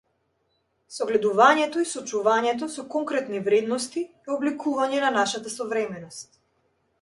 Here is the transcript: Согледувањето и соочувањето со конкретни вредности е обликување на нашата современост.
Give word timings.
Согледувањето 0.93 1.83
и 1.83 1.89
соочувањето 1.89 2.69
со 2.77 2.85
конкретни 2.95 3.43
вредности 3.49 4.03
е 4.07 4.33
обликување 4.37 5.05
на 5.05 5.13
нашата 5.19 5.55
современост. 5.59 6.35